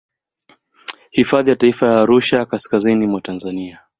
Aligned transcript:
Hifadhi 1.11 1.49
ya 1.49 1.55
taifa 1.55 1.87
ya 1.87 1.99
Arusha 2.01 2.45
kaskazini 2.45 3.07
mwa 3.07 3.21
Tanzania 3.21 3.81